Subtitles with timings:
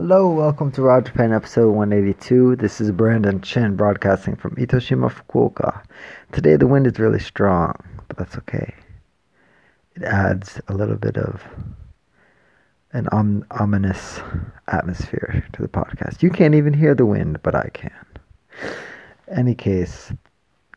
[0.00, 2.54] Hello, welcome to Raw Japan episode 182.
[2.54, 5.82] This is Brandon Chen broadcasting from Itoshima, Fukuoka.
[6.30, 7.74] Today the wind is really strong,
[8.06, 8.72] but that's okay.
[9.96, 11.42] It adds a little bit of
[12.92, 14.20] an om- ominous
[14.68, 16.22] atmosphere to the podcast.
[16.22, 18.06] You can't even hear the wind, but I can.
[19.26, 20.12] Any case,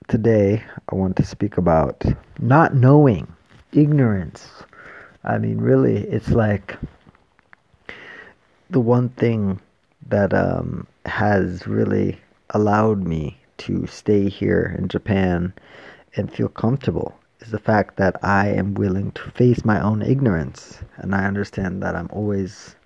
[0.08, 2.04] today I want to speak about
[2.40, 3.32] not knowing,
[3.72, 4.50] ignorance.
[5.24, 6.76] I mean, really, it's like
[8.72, 9.60] the one thing
[10.08, 12.18] that um, has really
[12.52, 15.54] allowed me to stay here in Japan
[16.16, 20.80] and feel comfortable is the fact that I am willing to face my own ignorance.
[20.96, 22.78] And I understand that I'm always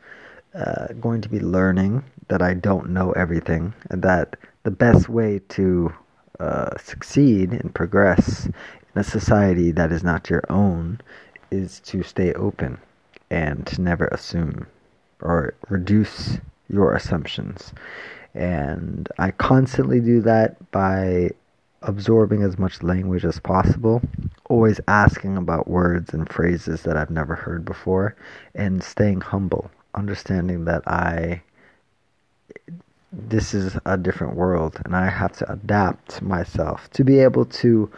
[0.55, 5.39] uh, going to be learning, that I don't know everything, and that the best way
[5.49, 5.93] to
[6.39, 10.99] uh, succeed and progress in a society that is not your own
[11.51, 12.79] is to stay open
[13.29, 14.65] and to never assume
[15.21, 16.37] or reduce
[16.69, 17.73] your assumptions.
[18.33, 21.31] And I constantly do that by
[21.81, 24.01] absorbing as much language as possible,
[24.49, 28.15] always asking about words and phrases that I've never heard before,
[28.53, 31.41] and staying humble, understanding that I
[33.11, 37.89] this is a different world and I have to adapt myself to be able to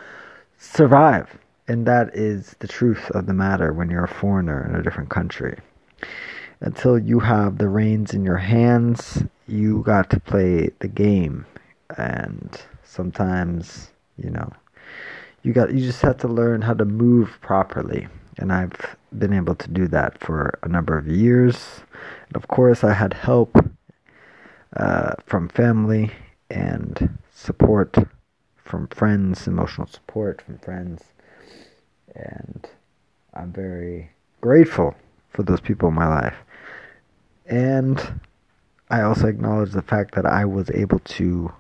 [0.60, 1.40] survive.
[1.68, 5.10] And that is the truth of the matter when you're a foreigner in a different
[5.10, 5.58] country
[6.60, 11.46] until you have the reins in your hands, you got to play the game.
[11.98, 14.52] And sometimes, you know,
[15.44, 18.08] you got you just have to learn how to move properly.
[18.38, 21.82] And I've been able to do that for a number of years.
[22.28, 23.56] And of course, I had help
[24.76, 26.12] uh, from family
[26.50, 27.96] and support
[28.64, 31.04] from friends, emotional support from friends.
[32.16, 32.68] And
[33.34, 34.96] I'm very grateful
[35.30, 36.36] for those people in my life.
[37.48, 38.22] And
[38.90, 41.52] I also acknowledge the fact that I was able to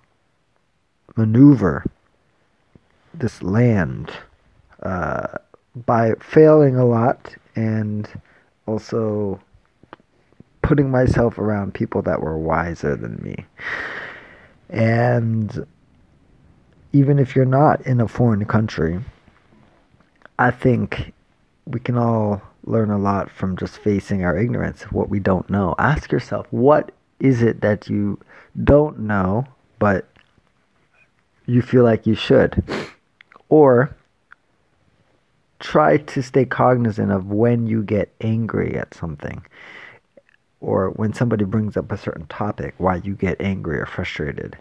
[1.15, 1.85] maneuver
[3.13, 4.11] this land
[4.83, 5.27] uh,
[5.85, 8.07] by failing a lot and
[8.65, 9.39] also
[10.61, 13.45] putting myself around people that were wiser than me.
[14.69, 15.65] And
[16.91, 18.99] even if you're not in a foreign country,
[20.37, 21.13] I think
[21.65, 25.49] we can all learn a lot from just facing our ignorance, of what we don't
[25.49, 25.75] know.
[25.79, 28.19] Ask yourself, what is it that you
[28.63, 29.45] don't know,
[29.79, 30.07] but
[31.45, 32.63] you feel like you should?
[33.49, 33.95] Or
[35.59, 39.43] try to stay cognizant of when you get angry at something
[40.59, 44.57] or when somebody brings up a certain topic, why you get angry or frustrated.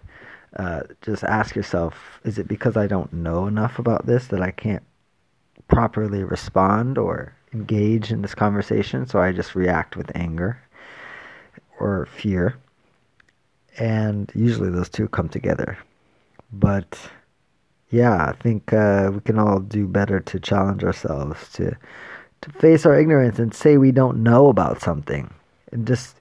[0.56, 4.50] Uh, just ask yourself, is it because I don't know enough about this that I
[4.50, 4.82] can't
[5.68, 10.60] properly respond or engage in this conversation, so I just react with anger
[11.78, 12.56] or fear.
[13.78, 15.78] And usually those two come together.
[16.52, 16.98] But
[17.90, 21.76] yeah, I think uh, we can all do better to challenge ourselves to
[22.42, 25.32] to face our ignorance and say we don't know about something,
[25.72, 26.20] and just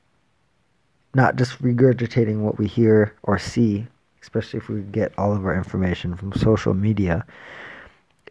[1.14, 3.86] not just regurgitating what we hear or see,
[4.22, 7.26] especially if we get all of our information from social media.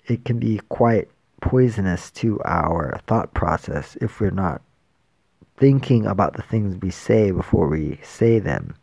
[0.07, 1.09] It can be quite
[1.45, 4.63] poisonous to our thought process if we're not
[5.59, 8.75] thinking about the things we say before we say them.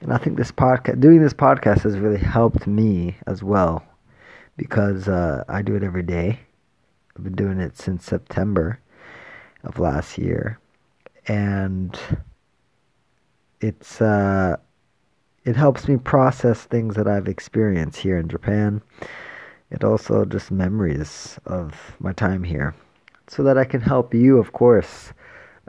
[0.00, 3.84] And I think this podcast, doing this podcast, has really helped me as well
[4.56, 6.40] because uh, I do it every day.
[7.14, 8.80] I've been doing it since September
[9.64, 10.58] of last year,
[11.28, 11.98] and
[13.60, 14.56] it's uh,
[15.44, 18.80] it helps me process things that I've experienced here in Japan
[19.70, 22.74] and also just memories of my time here.
[23.28, 25.12] So that I can help you, of course,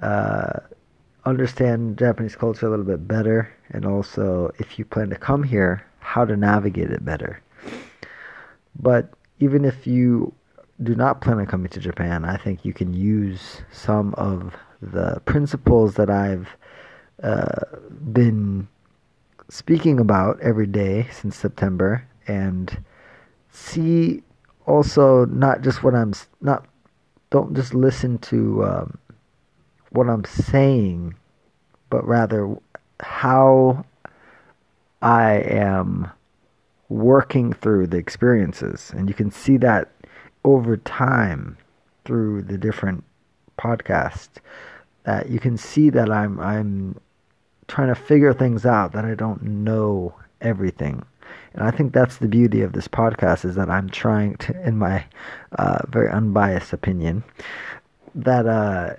[0.01, 0.59] uh,
[1.25, 5.85] understand Japanese culture a little bit better, and also if you plan to come here,
[5.99, 7.41] how to navigate it better.
[8.79, 9.09] But
[9.39, 10.33] even if you
[10.83, 15.19] do not plan on coming to Japan, I think you can use some of the
[15.25, 16.47] principles that I've
[17.23, 17.77] uh,
[18.13, 18.67] been
[19.49, 22.07] speaking about every day since September.
[22.27, 22.83] And
[23.49, 24.23] see
[24.65, 26.65] also not just what I'm not
[27.29, 28.97] don't just listen to um,
[29.91, 31.15] what I'm saying,
[31.89, 32.55] but rather
[32.99, 33.85] how
[35.01, 36.11] I am
[36.89, 39.91] working through the experiences, and you can see that
[40.43, 41.57] over time
[42.05, 43.03] through the different
[43.59, 44.39] podcasts.
[45.03, 46.99] That you can see that I'm I'm
[47.67, 51.03] trying to figure things out that I don't know everything
[51.53, 54.77] and I think that's the beauty of this podcast is that I'm trying to, in
[54.77, 55.05] my
[55.57, 57.23] uh, very unbiased opinion,
[58.15, 58.95] that uh,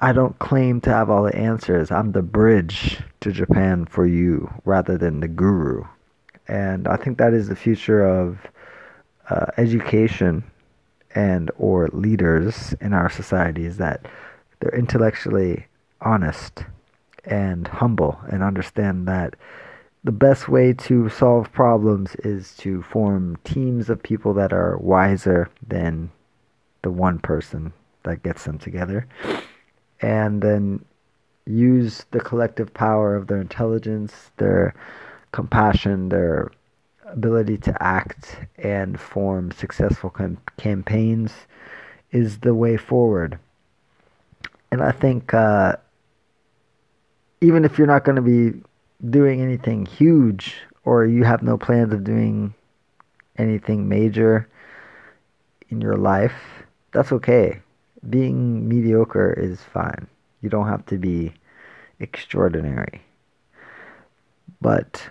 [0.00, 1.90] I don't claim to have all the answers.
[1.90, 5.84] I'm the bridge to Japan for you rather than the guru.
[6.46, 8.38] And I think that is the future of
[9.30, 10.44] uh, education
[11.14, 14.06] and or leaders in our society is that
[14.60, 15.66] they're intellectually
[16.00, 16.64] honest
[17.24, 19.34] and humble and understand that
[20.08, 25.50] the best way to solve problems is to form teams of people that are wiser
[25.66, 26.10] than
[26.80, 27.74] the one person
[28.04, 29.06] that gets them together
[30.00, 30.82] and then
[31.44, 34.74] use the collective power of their intelligence, their
[35.32, 36.50] compassion, their
[37.04, 41.32] ability to act and form successful com- campaigns
[42.12, 43.38] is the way forward.
[44.72, 45.76] And I think uh,
[47.42, 48.62] even if you're not going to be
[49.10, 52.54] doing anything huge or you have no plans of doing
[53.36, 54.48] anything major
[55.68, 56.32] in your life,
[56.92, 57.60] that's okay.
[58.08, 60.06] Being mediocre is fine.
[60.40, 61.34] You don't have to be
[62.00, 63.02] extraordinary.
[64.60, 65.10] But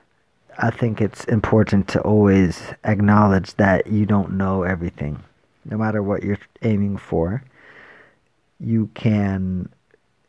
[0.58, 5.24] I think it's important to always acknowledge that you don't know everything.
[5.66, 7.44] No matter what you're aiming for,
[8.60, 9.70] you can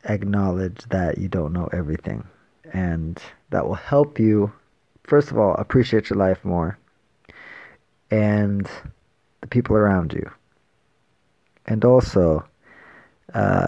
[0.03, 2.27] acknowledge that you don't know everything.
[2.73, 4.51] And that will help you,
[5.03, 6.77] first of all, appreciate your life more
[8.11, 8.69] and
[9.41, 10.29] the people around you.
[11.65, 12.45] And also,
[13.33, 13.67] uh,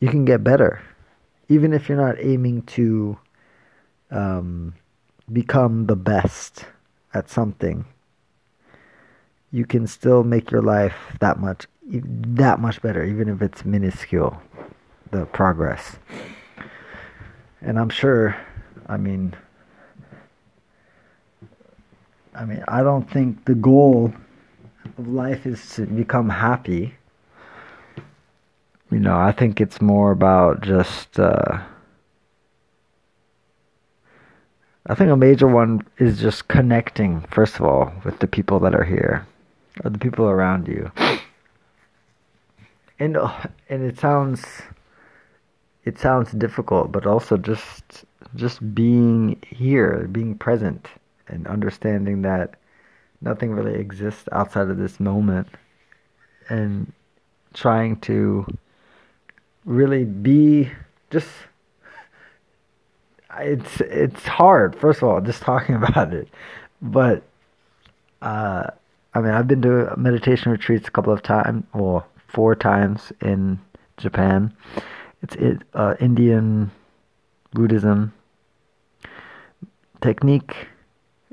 [0.00, 0.82] you can get better.
[1.48, 3.18] Even if you're not aiming to
[4.10, 4.74] um,
[5.32, 6.66] become the best
[7.14, 7.84] at something,
[9.50, 14.40] you can still make your life that much that much better, even if it's minuscule.
[15.10, 15.96] The progress,
[17.60, 18.36] and I'm sure.
[18.86, 19.34] I mean,
[22.34, 24.12] I mean, I don't think the goal
[24.96, 26.94] of life is to become happy.
[28.90, 31.18] You know, I think it's more about just.
[31.18, 31.58] Uh,
[34.86, 38.74] I think a major one is just connecting, first of all, with the people that
[38.74, 39.26] are here,
[39.84, 40.90] or the people around you.
[42.98, 43.18] And
[43.68, 44.44] and it sounds
[45.84, 48.04] it sounds difficult, but also just
[48.34, 50.88] just being here, being present,
[51.28, 52.54] and understanding that
[53.20, 55.48] nothing really exists outside of this moment,
[56.48, 56.92] and
[57.54, 58.46] trying to
[59.64, 60.70] really be
[61.10, 61.28] just
[63.38, 64.76] it's it's hard.
[64.76, 66.28] First of all, just talking about it,
[66.82, 67.22] but
[68.22, 68.70] uh,
[69.14, 73.58] I mean, I've been to meditation retreats a couple of times, well, four times in
[73.96, 74.52] Japan.
[75.22, 76.70] It's it uh, Indian
[77.52, 78.12] Buddhism
[80.00, 80.68] technique.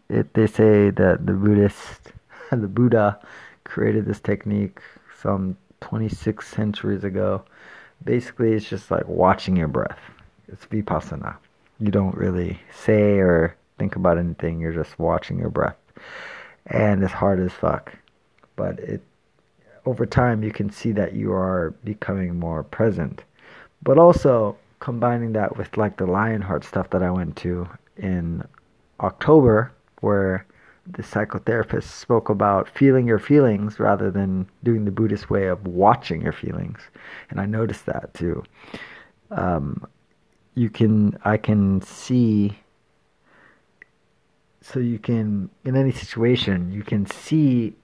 [0.10, 2.12] It, they say that the Buddhist,
[2.52, 3.20] the Buddha,
[3.64, 4.80] created this technique
[5.22, 7.44] some 26 centuries ago.
[8.04, 10.00] Basically, it's just like watching your breath.
[10.48, 11.38] It's vipassana
[11.80, 14.60] you don't really say or think about anything.
[14.60, 15.78] You're just watching your breath,
[16.68, 17.94] and it's hard as fuck.
[18.56, 19.02] But it
[19.86, 23.24] over time you can see that you are becoming more present,
[23.84, 27.68] but also combining that with like the Lionheart stuff that I went to
[27.98, 28.44] in
[29.00, 30.46] October, where
[30.88, 36.22] the psychotherapist spoke about feeling your feelings rather than doing the Buddhist way of watching
[36.22, 36.80] your feelings,
[37.30, 38.44] and I noticed that too.
[39.32, 39.88] Um,
[40.56, 42.58] you can I can see
[44.62, 47.76] so you can in any situation you can see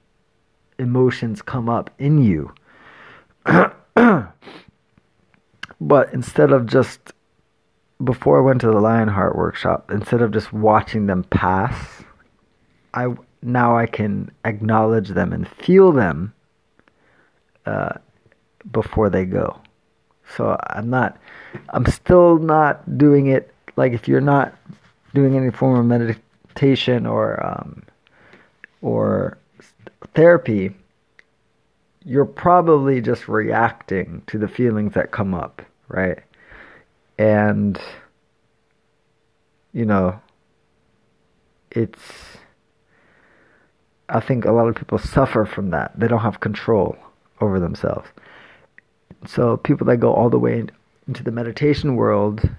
[0.80, 2.54] emotions come up in you
[5.92, 7.00] but instead of just
[8.02, 11.76] before I went to the Lionheart workshop instead of just watching them pass
[12.94, 16.34] I now I can acknowledge them and feel them
[17.66, 17.94] uh,
[18.72, 19.60] before they go.
[20.36, 21.18] So I'm not
[21.70, 24.56] I'm still not doing it like if you're not
[25.14, 27.84] doing any form of meditation or um,
[28.82, 29.38] or
[30.14, 30.76] therapy,
[32.04, 36.20] you're probably just reacting to the feelings that come up, right?
[37.18, 37.80] And
[39.74, 40.20] you know,
[41.70, 42.38] it's
[44.10, 45.98] I think a lot of people suffer from that.
[45.98, 46.98] They don't have control
[47.40, 48.10] over themselves.
[49.26, 50.66] So people that go all the way
[51.08, 52.50] into the meditation world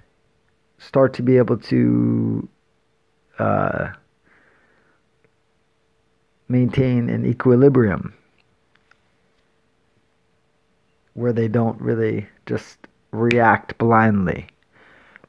[0.78, 2.48] start to be able to
[3.38, 3.88] uh,
[6.48, 8.14] maintain an equilibrium
[11.14, 12.78] where they don't really just
[13.12, 14.46] react blindly.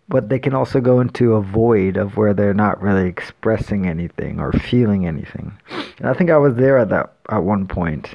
[0.09, 4.39] But they can also go into a void of where they're not really expressing anything
[4.39, 5.53] or feeling anything.
[5.97, 8.09] And I think I was there at that at one point.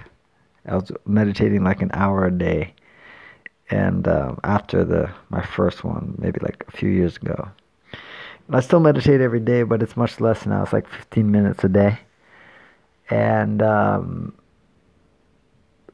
[0.66, 2.74] I was meditating like an hour a day
[3.70, 7.48] and um, after the my first one, maybe like a few years ago.
[8.46, 10.62] And I still meditate every day, but it's much less now.
[10.62, 11.98] It's like 15 minutes a day,
[13.10, 14.34] and um,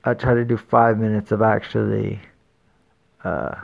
[0.04, 2.20] I try to do five minutes of actually.
[3.24, 3.54] Uh,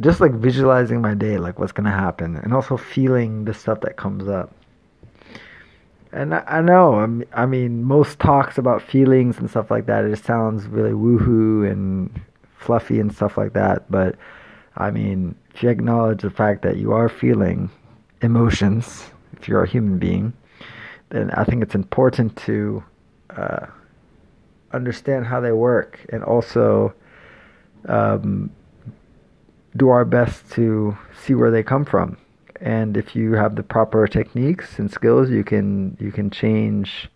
[0.00, 3.96] just like visualizing my day, like what's gonna happen, and also feeling the stuff that
[3.96, 4.52] comes up.
[6.12, 10.10] And I, I know, I mean, most talks about feelings and stuff like that, it
[10.10, 12.20] just sounds really woohoo and
[12.56, 13.90] fluffy and stuff like that.
[13.90, 14.16] But
[14.76, 17.70] I mean, if you acknowledge the fact that you are feeling
[18.22, 20.32] emotions, if you're a human being,
[21.10, 22.82] then I think it's important to
[23.30, 23.66] uh,
[24.72, 26.94] understand how they work and also
[27.86, 28.50] um,
[29.76, 32.16] do our best to see where they come from.
[32.60, 37.08] And if you have the proper techniques and skills, you can you can change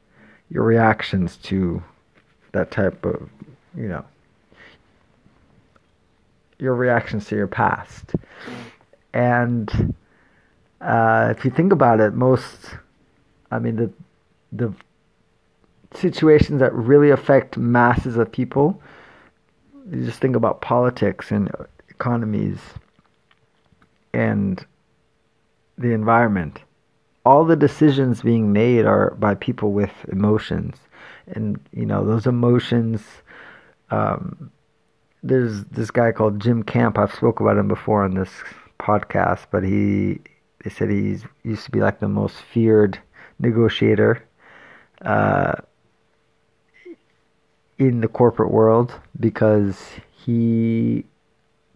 [0.50, 1.82] your reactions to
[2.52, 3.28] that type of,
[3.76, 4.04] you know,
[6.58, 8.12] your reactions to your past.
[9.12, 9.94] And
[10.80, 12.76] uh, if you think about it, most,
[13.50, 13.92] I mean, the
[14.52, 14.72] the
[15.94, 18.80] situations that really affect masses of people,
[19.90, 21.50] you just think about politics and
[21.88, 22.58] economies
[24.12, 24.64] and
[25.78, 26.60] the environment.
[27.24, 30.76] All the decisions being made are by people with emotions,
[31.28, 33.02] and you know those emotions.
[33.90, 34.50] Um,
[35.22, 36.98] there's this guy called Jim Camp.
[36.98, 38.30] I've spoke about him before on this
[38.80, 40.20] podcast, but he
[40.64, 42.98] they said he used to be like the most feared
[43.38, 44.22] negotiator
[45.04, 45.54] uh,
[47.88, 49.78] in the corporate world because
[50.12, 51.04] he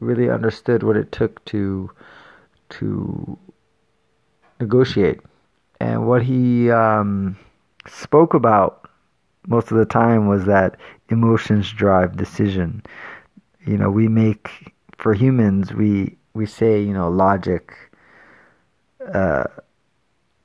[0.01, 1.91] really understood what it took to
[2.69, 3.39] to
[4.61, 5.21] negotiate.
[5.81, 7.37] And what he um,
[7.87, 8.89] spoke about
[9.47, 10.77] most of the time was that
[11.11, 12.83] emotions drive decision.
[13.67, 17.75] You know, we make for humans we we say you know logic.
[19.13, 19.45] Uh,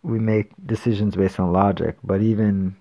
[0.03, 2.75] we make decisions based on logic, but even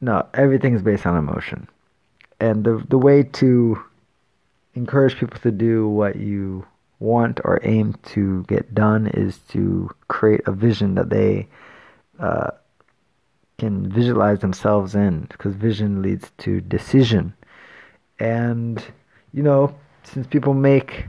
[0.00, 1.68] no, everything is based on emotion.
[2.40, 3.82] And the the way to
[4.74, 6.66] encourage people to do what you
[7.00, 11.48] want or aim to get done is to create a vision that they
[12.18, 12.50] uh,
[13.58, 17.34] can visualize themselves in because vision leads to decision
[18.18, 18.84] and
[19.32, 21.06] you know since people make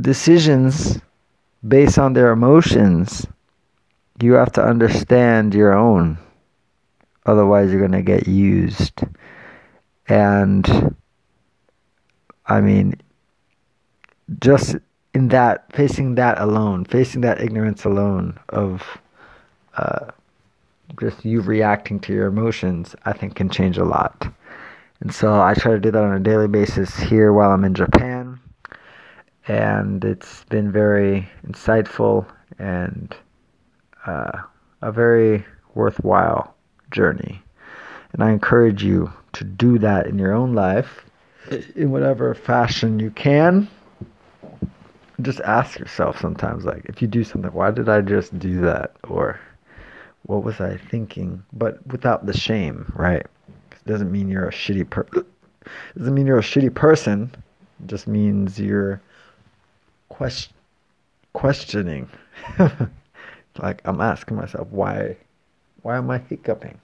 [0.00, 1.00] decisions
[1.66, 3.26] based on their emotions
[4.22, 6.18] you have to understand your own
[7.26, 9.02] otherwise you're going to get used
[10.08, 10.94] and
[12.46, 13.00] I mean,
[14.40, 14.76] just
[15.14, 18.82] in that, facing that alone, facing that ignorance alone of
[19.76, 20.10] uh,
[21.00, 24.30] just you reacting to your emotions, I think can change a lot.
[25.00, 27.74] And so I try to do that on a daily basis here while I'm in
[27.74, 28.38] Japan.
[29.48, 32.26] And it's been very insightful
[32.58, 33.14] and
[34.06, 34.42] uh,
[34.82, 35.44] a very
[35.74, 36.54] worthwhile
[36.90, 37.42] journey.
[38.12, 41.04] And I encourage you to do that in your own life
[41.74, 43.68] in whatever fashion you can.
[45.20, 48.96] Just ask yourself sometimes, like, if you do something, why did I just do that?
[49.08, 49.38] Or
[50.24, 51.42] what was I thinking?
[51.52, 53.24] But without the shame, right?
[53.70, 55.06] It doesn't mean you're a shitty per.
[55.96, 57.30] doesn't mean you're a shitty person.
[57.82, 59.00] It just means you're
[60.08, 60.52] quest-
[61.32, 62.08] questioning.
[63.58, 65.16] like I'm asking myself, why,
[65.82, 66.80] why am I hiccuping?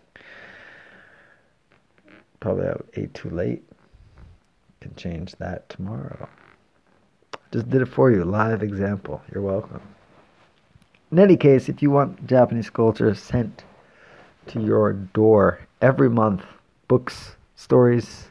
[2.41, 3.65] Probably I ate too late.
[4.81, 6.29] Can change that tomorrow.
[7.51, 8.25] Just did it for you.
[8.25, 9.23] Live example.
[9.33, 9.81] You're welcome.
[11.11, 13.65] In any case, if you want Japanese culture sent
[14.49, 16.45] to your door every month,
[16.87, 18.29] books, stories,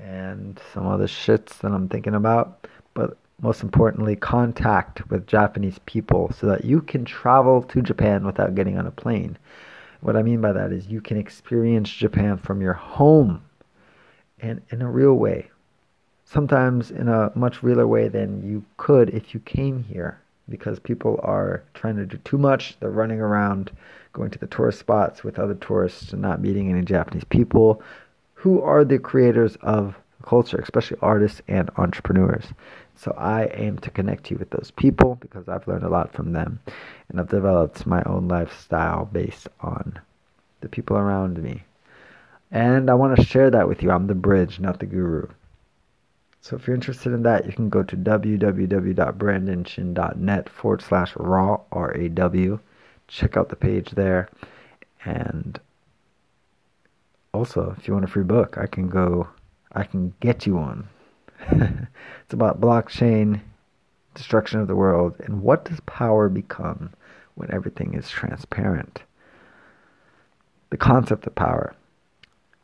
[0.00, 6.32] and some other shits that I'm thinking about, but most importantly, contact with Japanese people
[6.38, 9.36] so that you can travel to Japan without getting on a plane.
[10.00, 13.42] What I mean by that is you can experience Japan from your home
[14.40, 15.50] and in a real way.
[16.24, 21.20] Sometimes in a much realer way than you could if you came here because people
[21.22, 22.78] are trying to do too much.
[22.80, 23.70] They're running around
[24.12, 27.82] going to the tourist spots with other tourists and not meeting any Japanese people
[28.34, 32.44] who are the creators of culture, especially artists and entrepreneurs.
[32.96, 36.32] So I aim to connect you with those people because I've learned a lot from
[36.32, 36.60] them
[37.08, 40.00] and I've developed my own lifestyle based on
[40.60, 41.64] the people around me.
[42.50, 43.90] And I want to share that with you.
[43.90, 45.28] I'm the bridge, not the guru.
[46.40, 51.92] So if you're interested in that, you can go to www.brandonchin.net forward slash raw, R
[51.92, 52.60] A W.
[53.08, 54.30] Check out the page there
[55.04, 55.60] and
[57.36, 59.28] also, if you want a free book, I can go,
[59.72, 60.88] I can get you one.
[62.24, 63.40] it's about blockchain,
[64.14, 66.92] destruction of the world, and what does power become
[67.34, 69.02] when everything is transparent?
[70.70, 71.74] The concept of power.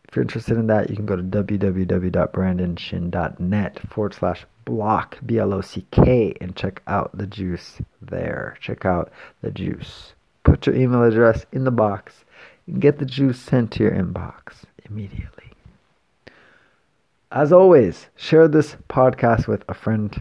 [0.09, 5.55] If you're interested in that, you can go to www.brandonchin.net forward slash block, B L
[5.55, 8.57] O C K, and check out the juice there.
[8.61, 9.11] Check out
[9.41, 10.13] the juice.
[10.45, 12.25] Put your email address in the box
[12.67, 15.42] and get the juice sent to your inbox immediately.
[17.33, 20.21] As always, share this podcast with a friend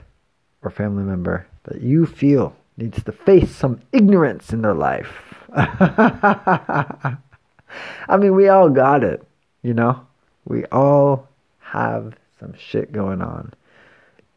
[0.62, 5.44] or family member that you feel needs to face some ignorance in their life.
[5.54, 7.18] I
[8.18, 9.28] mean, we all got it.
[9.62, 10.08] You know,
[10.46, 11.28] we all
[11.60, 13.54] have some shit going on.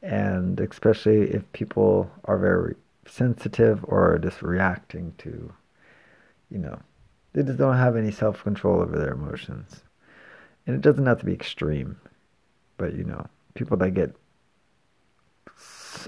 [0.03, 2.75] And especially if people are very
[3.07, 5.53] sensitive or just reacting to,
[6.51, 6.81] you know,
[7.35, 9.85] they just don't have any self control over their emotions.
[10.67, 12.01] And it doesn't have to be extreme,
[12.77, 14.15] but you know, people that get,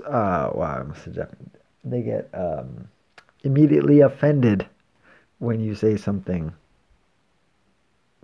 [0.06, 1.50] uh, wow, I'm suggesting,
[1.84, 2.88] they get um,
[3.44, 4.66] immediately offended
[5.38, 6.52] when you say something,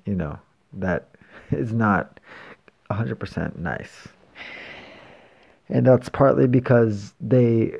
[0.04, 0.38] you know,
[0.72, 1.08] that
[1.50, 2.18] is not
[2.90, 4.08] 100% nice.
[5.68, 7.76] And that's partly because they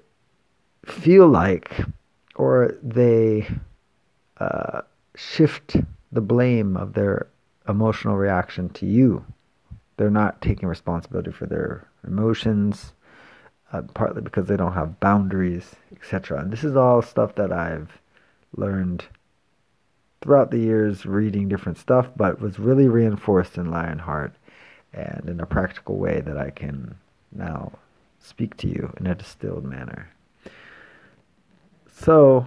[0.87, 1.85] feel like,
[2.37, 3.47] or they
[4.39, 4.83] uh,
[5.15, 5.77] shift
[6.11, 7.27] the blame of their
[7.69, 9.25] emotional reaction to you.
[9.97, 12.93] They're not taking responsibility for their emotions,
[13.73, 16.41] uh, partly because they don't have boundaries, etc.
[16.41, 18.01] And this is all stuff that I've
[18.57, 19.05] learned
[20.21, 24.35] throughout the years reading different stuff, but was really reinforced in Lionheart
[24.93, 26.95] and in a practical way that I can
[27.33, 27.73] now
[28.21, 30.11] speak to you in a distilled manner.
[31.89, 32.47] So,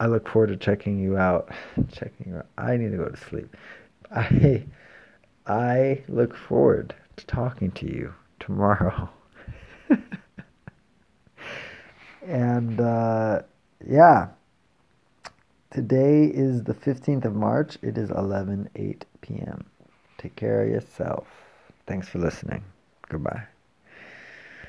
[0.00, 1.50] I look forward to checking you out.
[1.92, 2.46] Checking you out.
[2.56, 3.56] I need to go to sleep.
[4.14, 4.64] I
[5.48, 9.08] I look forward to talking to you tomorrow.
[12.26, 13.42] and uh,
[13.86, 14.28] yeah,
[15.70, 17.76] Today is the 15th of March.
[17.82, 19.66] It is 11 8 p.m.
[20.16, 21.28] Take care of yourself.
[21.86, 22.64] Thanks for listening.
[23.08, 23.44] Goodbye.